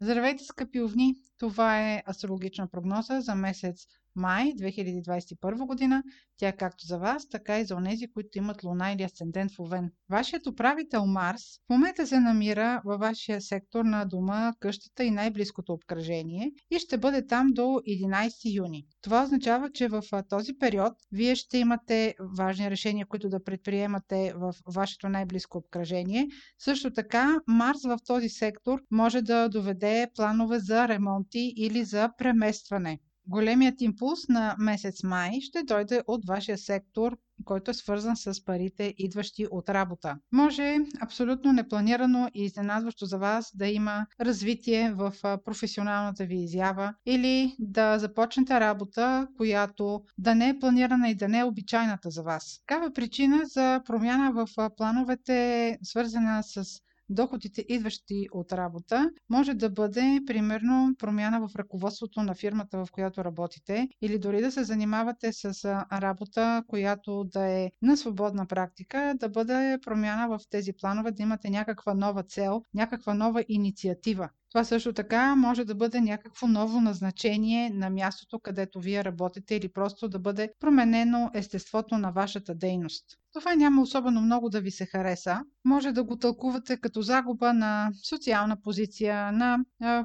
[0.00, 1.14] Здравейте, скъпи овни!
[1.38, 3.86] Това е астрологична прогноза за месец
[4.16, 6.02] май 2021 година.
[6.36, 9.90] Тя както за вас, така и за онези, които имат луна или асцендент в Овен.
[10.10, 15.72] Вашият управител Марс в момента се намира във вашия сектор на дома, къщата и най-близкото
[15.72, 18.86] обкръжение и ще бъде там до 11 юни.
[19.02, 24.54] Това означава, че в този период вие ще имате важни решения, които да предприемате в
[24.74, 26.28] вашето най-близко обкръжение.
[26.58, 32.98] Също така, Марс в този сектор може да доведе планове за ремонти или за преместване.
[33.26, 38.94] Големият импулс на месец май ще дойде от вашия сектор, който е свързан с парите,
[38.98, 40.16] идващи от работа.
[40.32, 45.12] Може абсолютно непланирано и изненадващо за вас да има развитие в
[45.44, 51.38] професионалната ви изява или да започнете работа, която да не е планирана и да не
[51.38, 52.60] е обичайната за вас.
[52.66, 56.64] Такава причина за промяна в плановете, свързана с
[57.08, 63.24] доходите, идващи от работа, може да бъде примерно промяна в ръководството на фирмата, в която
[63.24, 69.28] работите, или дори да се занимавате с работа, която да е на свободна практика, да
[69.28, 74.28] бъде промяна в тези планове, да имате някаква нова цел, някаква нова инициатива.
[74.54, 79.68] Това също така може да бъде някакво ново назначение на мястото, където вие работите или
[79.68, 83.04] просто да бъде променено естеството на вашата дейност.
[83.32, 85.40] Това няма особено много да ви се хареса.
[85.64, 89.58] Може да го тълкувате като загуба на социална позиция, на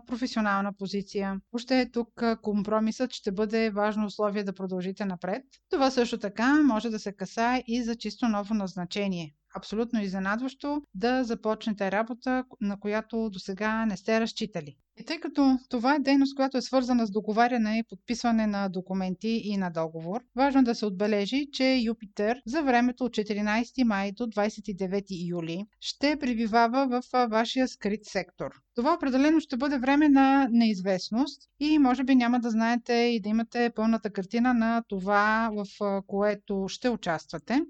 [0.08, 1.39] професионална позиция.
[1.53, 5.44] Още тук компромисът ще бъде важно условие да продължите напред.
[5.70, 11.23] Това също така може да се касае и за чисто ново назначение абсолютно изненадващо да
[11.23, 14.75] започнете работа, на която до сега не сте разчитали.
[15.00, 19.42] И тъй като това е дейност, която е свързана с договаряне и подписване на документи
[19.44, 24.23] и на договор, важно да се отбележи, че Юпитер за времето от 14 май до
[24.23, 28.52] 29 юли ще прибивава в вашия скрит сектор.
[28.75, 33.30] Това определено ще бъде време на неизвестност и може би няма да знаете и да
[33.30, 37.61] имате пълната картина на това, в което ще участвате.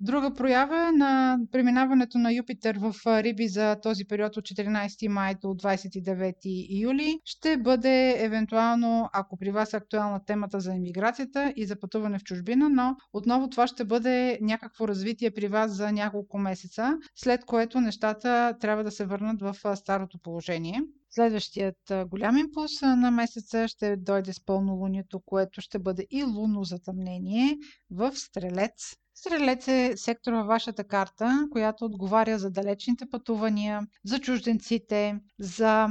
[0.00, 5.34] Друга проява е на преминаването на Юпитер в Риби за този период от 14 май
[5.42, 6.34] до 29
[6.80, 12.18] юли ще бъде евентуално, ако при вас е актуална темата за иммиграцията и за пътуване
[12.18, 17.44] в чужбина, но отново това ще бъде някакво развитие при вас за няколко месеца, след
[17.44, 20.82] което нещата трябва да се върнат в старото положение.
[21.10, 27.56] Следващият голям импулс на месеца ще дойде с пълнолунието, което ще бъде и лунно затъмнение
[27.90, 35.20] в Стрелец Стрелец е сектор във вашата карта, която отговаря за далечните пътувания, за чужденците,
[35.38, 35.88] за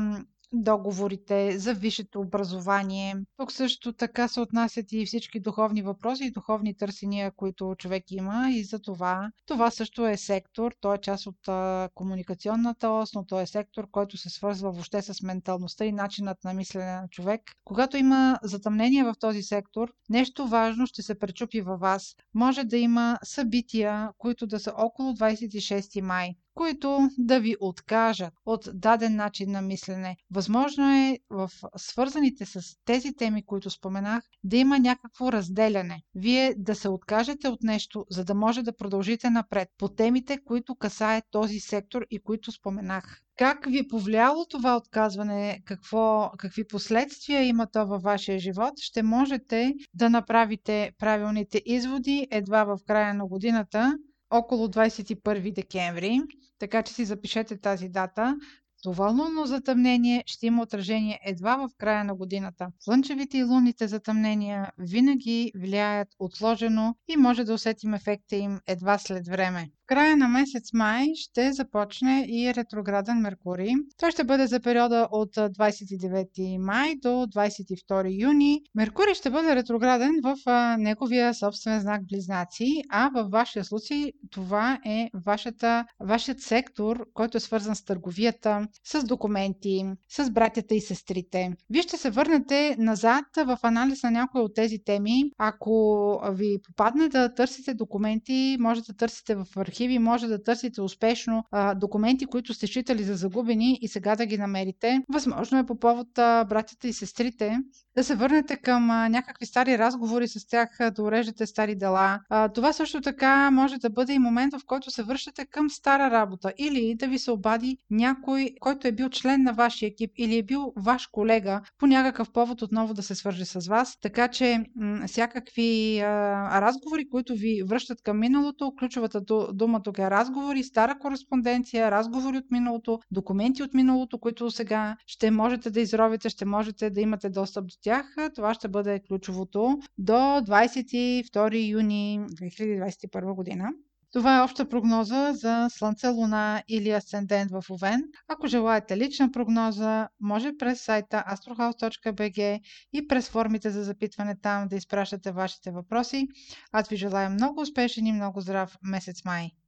[0.53, 3.15] договорите, за висшето образование.
[3.37, 8.51] Тук също така се отнасят и всички духовни въпроси и духовни търсения, които човек има
[8.51, 9.31] и за това.
[9.45, 13.87] Това също е сектор, той е част от а, комуникационната ос, но той е сектор,
[13.91, 17.41] който се свързва въобще с менталността и начинът на мислене на човек.
[17.63, 22.15] Когато има затъмнение в този сектор, нещо важно ще се пречупи във вас.
[22.33, 28.69] Може да има събития, които да са около 26 май които да ви откажат от
[28.73, 30.17] даден начин на мислене.
[30.31, 36.01] Възможно е в свързаните с тези теми, които споменах, да има някакво разделяне.
[36.15, 40.75] Вие да се откажете от нещо, за да може да продължите напред по темите, които
[40.75, 43.19] касае този сектор и които споменах.
[43.37, 45.61] Как ви е повлияло това отказване?
[45.65, 48.73] Какво, какви последствия има то във вашия живот?
[48.79, 53.97] Ще можете да направите правилните изводи едва в края на годината,
[54.33, 56.21] около 21 декември,
[56.59, 58.37] така че си запишете тази дата.
[58.83, 62.67] Това лунно затъмнение ще има отражение едва в края на годината.
[62.79, 69.27] Слънчевите и лунните затъмнения винаги влияят отложено и може да усетим ефекта им едва след
[69.27, 73.71] време края на месец май ще започне и ретрограден Меркурий.
[73.97, 78.61] Това ще бъде за периода от 29 май до 22 юни.
[78.75, 80.35] Меркурий ще бъде ретрограден в
[80.77, 87.39] неговия собствен знак Близнаци, а във вашия случай това е вашата, вашият сектор, който е
[87.39, 91.53] свързан с търговията, с документи, с братята и сестрите.
[91.69, 95.23] Вие ще се върнете назад в анализ на някои от тези теми.
[95.37, 100.81] Ако ви попадне да търсите документи, може да търсите в архив архиви може да търсите
[100.81, 105.01] успешно а, документи, които сте считали за загубени и сега да ги намерите.
[105.09, 107.57] Възможно е по повод а, братята и сестрите
[107.95, 112.19] да се върнете към а, някакви стари разговори с тях, да уреждате стари дела.
[112.29, 116.11] А, това също така може да бъде и момент, в който се връщате към стара
[116.11, 120.37] работа или да ви се обади някой, който е бил член на вашия екип или
[120.37, 123.97] е бил ваш колега по някакъв повод отново да се свърже с вас.
[124.01, 124.63] Така че
[125.07, 129.21] всякакви разговори, които ви връщат към миналото, ключовата
[129.53, 135.31] дума тук е разговори, стара кореспонденция, разговори от миналото, документи от миналото, които сега ще
[135.31, 138.15] можете да изровите, ще можете да имате достъп до тях.
[138.35, 143.69] Това ще бъде ключовото до 22 юни 2021 година.
[144.13, 148.03] Това е обща прогноза за Слънце, Луна или Асцендент в Овен.
[148.27, 152.59] Ако желаете лична прогноза, може през сайта astrohouse.bg
[152.93, 156.27] и през формите за запитване там да изпращате вашите въпроси.
[156.71, 159.53] Аз ви желая много успешен и много здрав месец май!